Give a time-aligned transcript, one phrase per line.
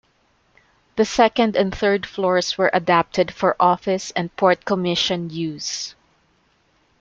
[0.95, 5.93] The second and third floors were adapted for office and Port Commission use.